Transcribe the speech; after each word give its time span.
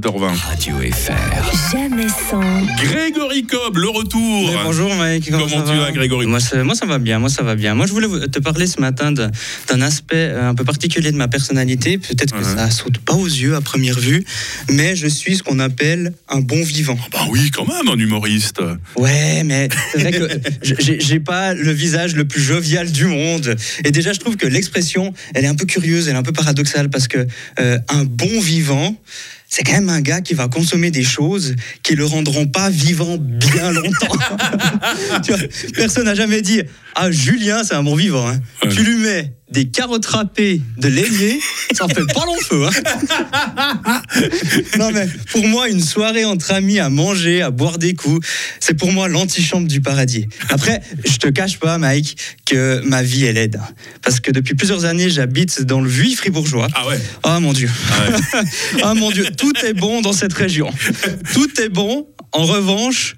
7h20. 0.00 0.34
Radio 0.34 0.76
FR. 0.92 1.72
Jamais 1.72 2.08
sans. 2.08 2.40
Grégory 2.82 3.44
Cobb, 3.44 3.76
le 3.76 3.88
retour. 3.90 4.46
Mais 4.50 4.56
bonjour 4.64 4.94
Mike, 4.94 5.30
comment, 5.30 5.46
Comment 5.46 5.62
tu 5.62 5.76
va 5.76 5.84
vas, 5.84 5.92
Grégory 5.92 6.26
moi 6.26 6.40
ça, 6.40 6.62
moi 6.64 6.74
ça 6.74 6.86
va 6.86 6.98
bien, 6.98 7.18
moi 7.18 7.28
ça 7.28 7.42
va 7.42 7.54
bien. 7.54 7.74
Moi 7.74 7.86
je 7.86 7.92
voulais 7.92 8.08
te 8.28 8.38
parler 8.38 8.66
ce 8.66 8.80
matin 8.80 9.12
d'un 9.12 9.80
aspect 9.82 10.16
euh, 10.16 10.48
un 10.48 10.54
peu 10.54 10.64
particulier 10.64 11.12
de 11.12 11.16
ma 11.18 11.28
personnalité. 11.28 11.98
Peut-être 11.98 12.32
que 12.32 12.38
Ouais. 12.40 12.44
ça 12.56 12.70
saute 12.70 12.98
pas 12.98 13.12
aux 13.14 13.26
yeux 13.26 13.54
à 13.56 13.60
première 13.60 13.98
vue, 13.98 14.24
mais 14.70 14.96
je 14.96 15.06
suis 15.06 15.36
ce 15.36 15.42
qu'on 15.42 15.58
appelle 15.58 16.14
un 16.30 16.40
bon 16.40 16.62
vivant. 16.62 16.98
Bah 17.12 17.26
oui, 17.30 17.50
quand 17.50 17.66
même, 17.68 17.88
un 17.92 17.98
humoriste. 17.98 18.60
Ouais, 18.96 19.42
mais 19.44 19.68
c'est 19.92 20.00
vrai 20.00 20.12
que 20.12 20.28
j'ai 20.62 20.98
j'ai 21.00 21.20
pas 21.20 21.52
le 21.52 21.72
visage 21.72 22.14
le 22.16 22.24
plus 22.24 22.40
jovial 22.40 22.90
du 22.90 23.04
monde. 23.04 23.54
Et 23.84 23.90
déjà, 23.90 24.14
je 24.14 24.20
trouve 24.20 24.36
que 24.38 24.46
l'expression, 24.46 25.12
elle 25.34 25.44
est 25.44 25.48
un 25.48 25.54
peu 25.56 25.66
curieuse, 25.66 26.08
elle 26.08 26.14
est 26.14 26.18
un 26.18 26.22
peu 26.22 26.32
paradoxale 26.32 26.88
parce 26.88 27.08
que 27.08 27.26
euh, 27.60 27.78
un 27.90 28.04
bon 28.04 28.40
vivant, 28.40 28.96
c'est 29.52 29.64
quand 29.64 29.72
même 29.72 29.88
un 29.90 30.00
gars 30.00 30.20
qui 30.20 30.32
va 30.34 30.46
consommer 30.48 30.90
des 30.92 31.02
choses 31.02 31.56
qui 31.82 31.96
le 31.96 32.04
rendront 32.06 32.46
pas 32.46 32.70
vivant 32.70 33.18
bien 33.18 33.72
longtemps. 33.72 34.16
Tu 35.24 35.32
vois, 35.32 35.40
personne 35.74 36.04
n'a 36.04 36.14
jamais 36.14 36.40
dit 36.40 36.62
ah 36.94 37.10
Julien, 37.10 37.64
c'est 37.64 37.74
un 37.74 37.82
bon 37.82 37.96
vivant. 37.96 38.28
hein. 38.28 38.40
Ouais. 38.62 38.68
Tu 38.70 38.82
lui 38.84 38.96
mets 38.96 39.32
des 39.50 39.68
carottes 39.68 40.06
râpées, 40.06 40.60
de 40.78 40.88
l'ailier, 40.88 41.40
ça 41.72 41.84
en 41.84 41.88
fait 41.88 42.04
pas 42.12 42.24
long 42.24 42.36
feu. 42.40 42.66
hein. 42.66 44.02
non 44.78 44.90
mais 44.92 45.08
pour 45.32 45.46
moi, 45.46 45.68
une 45.68 45.82
soirée 45.82 46.24
entre 46.24 46.52
amis 46.52 46.78
à 46.78 46.88
manger, 46.88 47.42
à 47.42 47.50
boire 47.50 47.78
des 47.78 47.94
coups, 47.94 48.26
c'est 48.60 48.74
pour 48.74 48.92
moi 48.92 49.08
l'antichambre 49.08 49.66
du 49.66 49.80
paradis. 49.80 50.28
Après, 50.48 50.80
je 51.04 51.16
te 51.16 51.28
cache 51.28 51.58
pas, 51.58 51.78
Mike, 51.78 52.16
que 52.46 52.80
ma 52.84 53.02
vie 53.02 53.24
est 53.24 53.32
laide. 53.32 53.60
Parce 54.02 54.20
que 54.20 54.30
depuis 54.30 54.54
plusieurs 54.54 54.84
années, 54.84 55.10
j'habite 55.10 55.62
dans 55.62 55.80
le 55.80 55.88
Vuy 55.88 56.14
fribourgeois. 56.14 56.68
Ah 56.74 56.86
ouais. 56.86 57.00
Ah 57.22 57.40
mon 57.40 57.52
Dieu. 57.52 57.68
Ah 57.92 58.10
ouais. 58.10 58.42
Ah 58.82 58.94
mon 59.00 59.10
Dieu, 59.10 59.26
tout 59.36 59.52
est 59.64 59.74
bon 59.74 60.00
dans 60.00 60.12
cette 60.12 60.32
région. 60.32 60.70
Tout 61.32 61.60
est 61.60 61.68
bon. 61.68 62.06
En 62.32 62.44
revanche, 62.44 63.16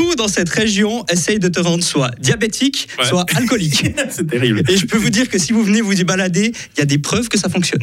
tout 0.00 0.14
dans 0.14 0.28
cette 0.28 0.48
région 0.48 1.04
essaye 1.12 1.38
de 1.38 1.48
te 1.48 1.60
rendre 1.60 1.84
soit 1.84 2.10
diabétique, 2.18 2.88
Ouais. 2.98 3.04
soit 3.06 3.26
alcoolique. 3.36 3.84
c'est 4.10 4.26
terrible. 4.26 4.62
Et 4.66 4.76
je 4.78 4.86
peux 4.86 4.96
vous 4.96 5.10
dire 5.10 5.28
que 5.28 5.38
si 5.38 5.52
vous 5.52 5.62
venez 5.62 5.82
vous 5.82 5.92
y 5.92 6.04
balader, 6.04 6.52
il 6.74 6.78
y 6.78 6.80
a 6.80 6.86
des 6.86 6.96
preuves 6.96 7.28
que 7.28 7.38
ça 7.38 7.50
fonctionne. 7.50 7.82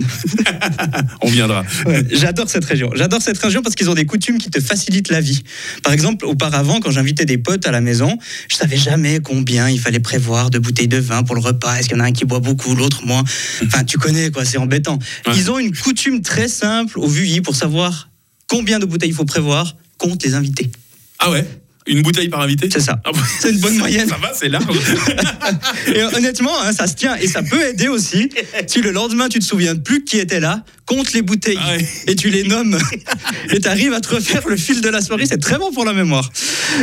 On 1.22 1.30
viendra. 1.30 1.64
J'adore 2.12 2.50
cette 2.50 2.66
région. 2.66 2.90
J'adore 2.96 3.22
cette 3.22 3.38
région 3.38 3.62
parce 3.62 3.76
qu'ils 3.76 3.90
ont 3.92 3.94
des 3.94 4.06
coutumes 4.08 4.40
qui 4.40 4.50
te 4.50 4.60
facilitent 4.60 5.10
la 5.10 5.22
vie. 5.22 5.44
Par 5.84 5.94
exemple, 5.94 6.26
auparavant, 6.26 6.80
quand 6.80 6.90
j'invitais 6.90 7.26
des 7.26 7.38
potes 7.38 7.68
à 7.68 7.72
la 7.72 7.82
maison, 7.82 8.18
je 8.50 8.56
savais 8.56 8.78
jamais 8.78 9.20
combien 9.20 9.70
il 9.70 9.80
fallait 9.80 10.00
prévoir 10.00 10.50
de 10.50 10.58
bouteilles 10.58 10.88
de 10.88 10.98
vin 10.98 11.22
pour 11.22 11.36
le 11.36 11.42
repas. 11.42 11.76
Est-ce 11.78 11.88
qu'il 11.90 11.98
y 11.98 12.02
en 12.02 12.04
a 12.04 12.08
un 12.08 12.12
qui 12.14 12.26
boit 12.26 12.40
beaucoup, 12.40 12.74
l'autre 12.74 13.06
moins? 13.06 13.24
Enfin, 13.64 13.84
tu 13.84 14.00
connais 14.00 14.32
quoi, 14.32 14.44
c'est 14.44 14.58
embêtant. 14.58 14.98
Ouais. 15.28 15.34
Ils 15.36 15.52
ont 15.52 15.60
une 15.60 15.76
coutume 15.76 16.24
très 16.24 16.48
simple 16.48 16.98
au 16.98 17.08
VUI 17.08 17.42
pour 17.42 17.56
savoir 17.56 18.10
combien 18.48 18.80
de 18.80 18.86
bouteilles 18.86 19.10
il 19.10 19.16
faut 19.16 19.26
prévoir 19.26 19.76
contre 20.00 20.26
les 20.26 20.34
invités. 20.34 20.72
Ah 21.20 21.30
ouais? 21.30 21.46
Une 21.88 22.02
bouteille 22.02 22.30
par 22.30 22.42
invité 22.42 22.70
C'est 22.72 22.82
ça. 22.82 23.00
Ah 23.06 23.12
bon 23.12 23.20
C'est 23.40 23.52
une 23.52 23.60
bonne 23.60 23.78
moyenne. 23.78 24.08
Ça 24.08 24.18
va, 24.18 24.32
c'est 24.34 24.50
large. 24.50 24.66
Et 25.88 26.02
euh, 26.02 26.10
honnêtement, 26.16 26.60
hein, 26.62 26.72
ça 26.74 26.88
se 26.88 26.96
tient 26.96 27.16
et 27.16 27.28
ça 27.28 27.42
peut 27.44 27.66
aider 27.66 27.88
aussi. 27.88 28.30
Si 28.68 28.82
le 28.82 28.92
lendemain 28.92 29.30
tu 29.30 29.40
te 29.40 29.46
souviens 29.46 29.76
plus 29.76 30.04
qui 30.04 30.20
était 30.20 30.40
là, 30.40 30.64
compte 30.88 31.14
les 31.14 31.22
bouteilles 31.22 31.60
Ah 31.62 31.76
ouais. 31.76 31.86
et 32.08 32.16
tu 32.16 32.30
les 32.30 32.44
nommes 32.44 32.80
et 33.52 33.60
tu 33.60 33.68
arrives 33.68 33.94
à 33.94 34.02
te 34.02 34.16
refaire 34.16 34.48
le 34.48 34.58
fil 34.58 34.82
de 34.82 34.90
la 34.90 35.02
soirée. 35.02 35.26
C'est 35.28 35.38
très 35.38 35.60
bon 35.60 35.72
pour 35.72 35.86
la 35.86 35.94
mémoire. 35.94 36.32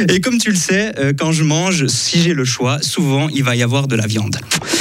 Et 0.09 0.21
comme 0.21 0.39
tu 0.39 0.51
le 0.51 0.57
sais, 0.57 0.93
euh, 0.99 1.13
quand 1.19 1.33
je 1.33 1.43
mange, 1.43 1.87
si 1.87 2.23
j'ai 2.23 2.35
le 2.35 2.45
choix, 2.45 2.79
souvent 2.83 3.29
il 3.31 3.43
va 3.43 3.57
y 3.57 3.63
avoir 3.63 3.89
de 3.89 3.97
la 3.97 4.07
viande. 4.07 4.37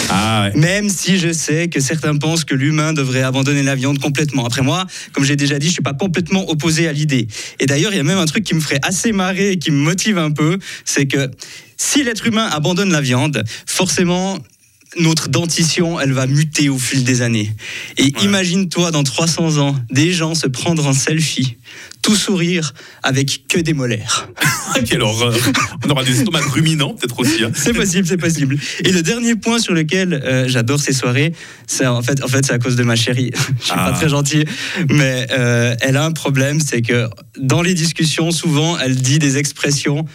Ah 0.09 0.49
ouais. 0.53 0.59
Même 0.59 0.89
si 0.89 1.17
je 1.17 1.31
sais 1.31 1.69
que 1.69 1.79
certains 1.79 2.15
pensent 2.17 2.43
que 2.43 2.53
l'humain 2.53 2.93
devrait 2.93 3.23
abandonner 3.23 3.63
la 3.63 3.75
viande 3.75 3.99
complètement. 3.99 4.45
Après 4.45 4.61
moi, 4.61 4.85
comme 5.13 5.23
j'ai 5.23 5.37
déjà 5.37 5.57
dit, 5.57 5.67
je 5.67 5.73
suis 5.73 5.81
pas 5.81 5.93
complètement 5.93 6.49
opposé 6.49 6.87
à 6.87 6.93
l'idée. 6.93 7.27
Et 7.59 7.65
d'ailleurs, 7.65 7.93
il 7.93 7.97
y 7.97 8.01
a 8.01 8.03
même 8.03 8.17
un 8.17 8.25
truc 8.25 8.43
qui 8.43 8.53
me 8.53 8.59
ferait 8.59 8.79
assez 8.83 9.11
marrer 9.13 9.51
et 9.51 9.57
qui 9.57 9.71
me 9.71 9.77
motive 9.77 10.17
un 10.17 10.31
peu, 10.31 10.59
c'est 10.83 11.05
que 11.05 11.31
si 11.77 12.03
l'être 12.03 12.27
humain 12.27 12.47
abandonne 12.51 12.91
la 12.91 13.01
viande, 13.01 13.43
forcément 13.65 14.37
notre 14.99 15.29
dentition, 15.29 15.99
elle 15.99 16.13
va 16.13 16.27
muter 16.27 16.69
au 16.69 16.77
fil 16.77 17.03
des 17.03 17.21
années. 17.21 17.51
Et 17.97 18.03
Ouais. 18.03 18.11
imagine-toi 18.23 18.91
dans 18.91 19.03
300 19.03 19.57
ans, 19.57 19.75
des 19.91 20.11
gens 20.11 20.35
se 20.35 20.47
prendre 20.47 20.85
en 20.85 20.93
selfie, 20.93 21.57
tout 22.01 22.15
sourire 22.15 22.73
avec 23.01 23.43
que 23.47 23.59
des 23.59 23.73
molaires. 23.73 24.29
Quelle 24.85 25.01
horreur. 25.01 25.35
On 25.85 25.89
aura 25.89 26.03
des 26.03 26.19
estomacs 26.19 26.43
ruminants, 26.45 26.93
peut-être 26.95 27.19
aussi. 27.19 27.43
hein. 27.43 27.51
C'est 27.55 27.73
possible, 27.73 28.07
c'est 28.07 28.17
possible. 28.17 28.57
Et 28.83 28.91
le 28.91 29.01
dernier 29.01 29.35
point 29.35 29.59
sur 29.59 29.73
lequel 29.73 30.13
euh, 30.13 30.47
j'adore 30.47 30.79
ces 30.79 30.93
soirées, 30.93 31.33
c'est 31.67 31.85
en 31.87 32.01
fait, 32.01 32.23
en 32.23 32.27
fait, 32.27 32.45
c'est 32.45 32.53
à 32.53 32.59
cause 32.59 32.75
de 32.75 32.83
ma 32.83 32.95
chérie. 32.95 33.31
Je 33.59 33.63
suis 33.65 33.73
Ah. 33.75 33.91
pas 33.91 33.97
très 33.97 34.09
gentil, 34.09 34.45
mais 34.89 35.27
euh, 35.31 35.75
elle 35.81 35.97
a 35.97 36.05
un 36.05 36.11
problème, 36.11 36.59
c'est 36.59 36.81
que 36.81 37.07
dans 37.39 37.61
les 37.61 37.73
discussions, 37.73 38.31
souvent, 38.31 38.77
elle 38.79 38.95
dit 38.95 39.19
des 39.19 39.37
expressions. 39.37 40.05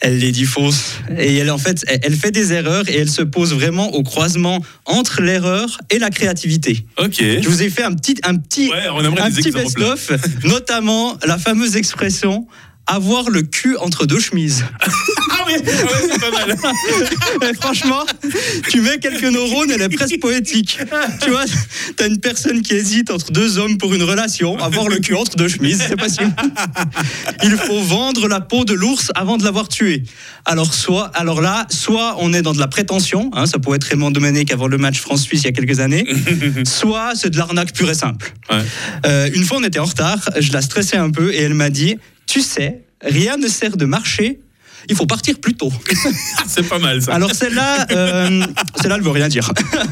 Elle 0.00 0.18
les 0.18 0.32
dit 0.32 0.44
fausses. 0.44 0.96
Et 1.18 1.36
elle, 1.36 1.50
en 1.50 1.58
fait, 1.58 1.84
elle 1.86 2.14
fait 2.14 2.30
des 2.30 2.52
erreurs 2.52 2.88
et 2.88 2.96
elle 2.96 3.10
se 3.10 3.22
pose 3.22 3.52
vraiment 3.52 3.94
au 3.94 4.02
croisement 4.02 4.64
entre 4.86 5.20
l'erreur 5.20 5.78
et 5.90 5.98
la 5.98 6.10
créativité. 6.10 6.86
Ok. 6.98 7.16
Je 7.18 7.48
vous 7.48 7.62
ai 7.62 7.70
fait 7.70 7.82
un 7.82 7.92
petit, 7.92 8.16
un 8.24 8.36
petit, 8.36 8.70
Ouais, 8.70 8.86
un 8.86 9.30
petit 9.30 9.50
best-of, 9.50 10.12
notamment 10.44 11.18
la 11.26 11.38
fameuse 11.38 11.76
expression 11.76 12.46
avoir 12.86 13.30
le 13.30 13.42
cul 13.42 13.76
entre 13.76 14.04
deux 14.04 14.18
chemises. 14.18 14.64
Ah 15.50 15.62
ouais, 15.62 15.82
ouais, 15.82 16.08
c'est 16.12 16.20
pas 16.20 16.30
mal. 16.30 16.56
Mais 17.40 17.54
franchement, 17.54 18.04
tu 18.68 18.80
mets 18.80 18.98
quelques 18.98 19.24
neurones, 19.24 19.70
elle 19.70 19.82
est 19.82 19.88
presque 19.88 20.18
poétique. 20.20 20.78
Tu 21.22 21.30
vois, 21.30 21.44
t'as 21.96 22.08
une 22.08 22.20
personne 22.20 22.62
qui 22.62 22.74
hésite 22.74 23.10
entre 23.10 23.32
deux 23.32 23.58
hommes 23.58 23.78
pour 23.78 23.94
une 23.94 24.02
relation, 24.02 24.58
avoir 24.58 24.88
le 24.88 24.98
cul 24.98 25.14
entre 25.14 25.36
deux 25.36 25.48
chemises, 25.48 25.82
c'est 25.86 25.96
possible. 25.96 26.32
Il 27.42 27.56
faut 27.56 27.80
vendre 27.80 28.28
la 28.28 28.40
peau 28.40 28.64
de 28.64 28.74
l'ours 28.74 29.10
avant 29.14 29.36
de 29.36 29.44
l'avoir 29.44 29.68
tué. 29.68 30.04
Alors, 30.44 30.72
soit, 30.74 31.06
alors 31.14 31.40
là, 31.40 31.66
soit 31.70 32.16
on 32.18 32.32
est 32.32 32.42
dans 32.42 32.52
de 32.52 32.58
la 32.58 32.68
prétention, 32.68 33.30
hein, 33.34 33.46
ça 33.46 33.58
pourrait 33.58 33.76
être 33.76 33.84
Raymond 33.84 34.10
Domenech 34.10 34.52
avant 34.52 34.68
le 34.68 34.78
match 34.78 34.98
France-Suisse 34.98 35.42
il 35.42 35.46
y 35.46 35.48
a 35.48 35.52
quelques 35.52 35.80
années, 35.80 36.06
soit 36.64 37.12
c'est 37.14 37.30
de 37.30 37.36
l'arnaque 37.36 37.72
pure 37.72 37.90
et 37.90 37.94
simple. 37.94 38.32
Ouais. 38.50 38.62
Euh, 39.06 39.30
une 39.34 39.44
fois, 39.44 39.58
on 39.58 39.64
était 39.64 39.78
en 39.78 39.84
retard, 39.84 40.18
je 40.38 40.52
la 40.52 40.62
stressais 40.62 40.96
un 40.96 41.10
peu 41.10 41.32
et 41.32 41.42
elle 41.42 41.54
m'a 41.54 41.70
dit 41.70 41.96
Tu 42.26 42.40
sais, 42.40 42.80
rien 43.02 43.36
ne 43.36 43.48
sert 43.48 43.76
de 43.76 43.84
marcher, 43.84 44.40
il 44.88 44.96
faut 44.96 45.06
partir 45.06 45.38
plus 45.40 45.54
tôt. 45.54 45.72
C'est 46.46 46.68
pas 46.68 46.78
mal 46.78 47.00
ça. 47.02 47.14
Alors 47.14 47.34
celle-là, 47.34 47.86
euh, 47.92 48.42
celle-là, 48.80 48.96
elle 48.96 49.02
veut 49.02 49.10
rien 49.10 49.28
dire. 49.28 49.50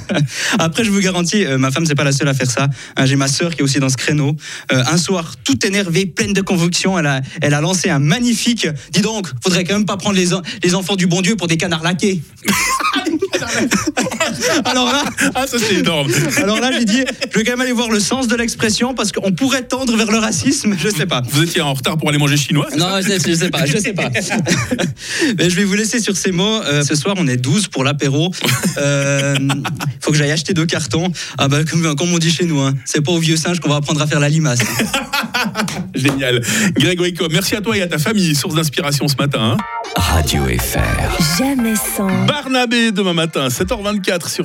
Après, 0.59 0.85
je 0.85 0.91
vous 0.91 1.01
garantis, 1.01 1.45
euh, 1.45 1.59
ma 1.59 1.71
femme, 1.71 1.87
c'est 1.87 1.95
pas 1.95 2.05
la 2.05 2.13
seule 2.13 2.29
à 2.29 2.35
faire 2.35 2.51
ça. 2.51 2.69
Hein, 2.97 3.07
J'ai 3.07 3.17
ma 3.17 3.29
sœur 3.29 3.55
qui 3.55 3.61
est 3.61 3.63
aussi 3.63 3.79
dans 3.79 3.89
ce 3.89 3.97
créneau. 3.97 4.37
Euh, 4.73 4.83
un 4.91 4.97
soir, 4.97 5.35
toute 5.45 5.65
énervée, 5.65 6.07
pleine 6.07 6.33
de 6.33 6.41
convictions, 6.41 6.99
elle 6.99 7.07
a, 7.07 7.21
elle 7.41 7.55
a 7.55 7.61
lancé 7.61 7.91
un 7.91 7.99
magnifique. 7.99 8.67
Dis 8.93 9.01
donc, 9.03 9.29
faudrait 9.43 9.65
quand 9.65 9.75
même 9.75 9.87
pas 9.87 9.97
prendre 9.97 10.17
les, 10.17 10.33
en- 10.35 10.43
les 10.63 10.75
enfants 10.75 10.97
du 10.97 11.07
bon 11.07 11.21
Dieu 11.23 11.37
pour 11.37 11.47
des 11.47 11.57
canards 11.57 11.83
laqués. 11.83 12.23
alors 14.65 14.87
là, 14.93 15.05
Ah, 15.35 15.47
ça 15.47 15.57
c'est 15.59 15.77
énorme. 15.77 16.11
alors 16.43 16.61
là, 16.61 16.71
j'ai 16.73 16.85
dit, 16.85 17.03
je 17.33 17.39
vais 17.39 17.45
quand 17.45 17.53
même 17.53 17.61
aller 17.61 17.73
voir 17.73 17.91
le 17.91 18.01
sens 18.01 18.29
de 18.29 18.37
l'expression 18.37 18.95
parce 18.95 19.13
qu'on 19.13 19.33
pourrait 19.33 19.63
tendre 19.63 19.97
vers 19.97 20.11
le 20.11 20.19
racisme. 20.19 20.75
Je 20.79 20.89
sais 20.89 21.07
pas. 21.07 21.23
Vous 21.31 21.43
étiez 21.43 21.61
en 21.61 21.75
retard 21.75 21.97
pour 21.99 22.09
aller 22.09 22.19
manger 22.19 22.37
chinois 22.37 22.67
Non, 22.77 23.01
je, 23.01 23.09
je 23.29 23.35
sais 23.35 23.51
pas, 23.51 23.67
je 23.67 23.79
sais 23.79 23.93
pas. 23.93 24.11
Mais 25.39 25.51
je 25.51 25.57
vais 25.57 25.65
vous 25.65 25.75
laisser 25.75 26.01
sur 26.01 26.17
ces 26.17 26.33
mots. 26.33 26.63
Euh, 26.63 26.83
ce 26.83 26.95
soir, 26.95 27.15
on 27.19 27.27
est 27.27 27.37
12 27.37 27.69
pour 27.69 27.85
l'apéro. 27.85 28.31
Euh, 28.79 29.37
faut 30.01 30.11
que 30.13 30.17
j'aille 30.17 30.31
acheter 30.33 30.55
deux 30.55 30.67
cartons. 30.67 31.11
Ah 31.39 31.49
bah, 31.49 31.59
comme, 31.71 31.95
comme 31.97 32.13
on 32.13 32.19
dit 32.19 32.31
chez 32.31 32.45
nous, 32.45 32.61
hein, 32.61 32.75
c'est 32.85 33.01
pas 33.05 33.13
au 33.13 33.19
vieux 33.19 33.37
singe 33.37 33.61
qu'on 33.61 33.69
va 33.69 33.77
apprendre 33.77 34.01
à 34.03 34.07
faire 34.07 34.21
la 34.21 34.29
limace. 34.29 34.61
Génial. 35.95 36.41
Grégory 36.77 37.15
merci 37.31 37.57
à 37.57 37.61
toi 37.61 37.77
et 37.77 37.83
à 37.83 37.87
ta 37.87 37.99
famille, 37.99 38.35
source 38.35 38.55
d'inspiration 38.55 39.09
ce 39.09 39.17
matin. 39.17 39.57
hein. 39.57 39.57
Radio 39.97 40.43
FR. 40.45 41.39
Jamais 41.39 41.75
sans. 41.75 42.09
Barnabé 42.27 42.93
demain 42.93 43.15
matin, 43.15 43.49
7h24 43.49 44.29
sur 44.29 44.29